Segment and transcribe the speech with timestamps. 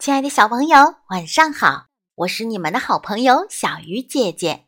[0.00, 1.88] 亲爱的小朋友，晚上好！
[2.14, 4.64] 我是你们的好朋友小鱼姐姐。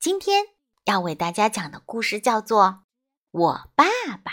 [0.00, 0.42] 今天
[0.86, 2.64] 要为大家讲的故事叫做
[3.30, 3.84] 《我爸
[4.24, 4.32] 爸》。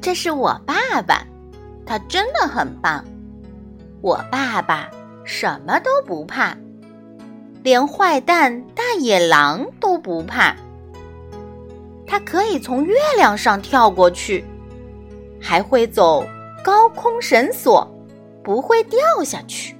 [0.00, 1.26] 这是我爸爸，
[1.84, 3.04] 他真的很棒。
[4.00, 4.88] 我爸爸
[5.24, 6.56] 什么都不怕，
[7.64, 10.54] 连坏蛋大野狼都不怕。
[12.06, 14.44] 他可以从月亮上跳过去，
[15.42, 16.24] 还会走。
[16.62, 17.86] 高空绳索
[18.42, 19.76] 不会掉下去。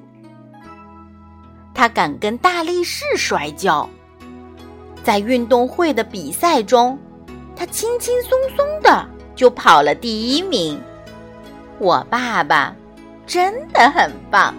[1.75, 3.89] 他敢跟大力士摔跤，
[5.05, 6.99] 在运动会的比赛中，
[7.55, 10.81] 他轻轻松松的就跑了第一名。
[11.79, 12.75] 我爸爸
[13.27, 14.55] 真的很棒。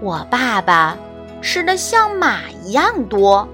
[0.00, 0.96] 我爸爸
[1.40, 3.46] 吃的像马一样多，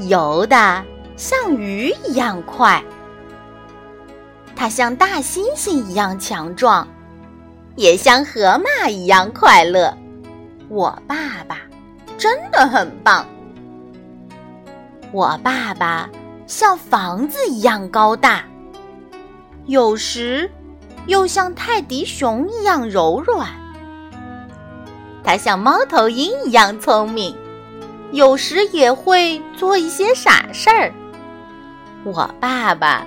[0.00, 0.84] 游的
[1.16, 2.84] 像鱼一样快。
[4.64, 6.88] 它像大猩猩一样强壮，
[7.76, 9.94] 也像河马一样快乐。
[10.70, 11.58] 我爸爸
[12.16, 13.26] 真的很棒。
[15.12, 16.08] 我爸爸
[16.46, 18.42] 像房子一样高大，
[19.66, 20.50] 有时
[21.08, 23.46] 又像泰迪熊一样柔软。
[25.22, 27.36] 他像猫头鹰一样聪明，
[28.12, 30.90] 有时也会做一些傻事儿。
[32.02, 33.06] 我爸爸。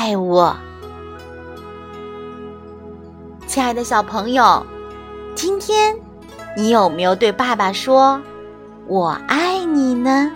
[0.00, 0.56] 爱我，
[3.48, 4.64] 亲爱的小朋友，
[5.34, 5.92] 今天
[6.56, 8.22] 你有没有对爸爸说
[8.86, 10.30] “我爱你”呢？